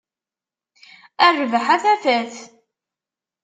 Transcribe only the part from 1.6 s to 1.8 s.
a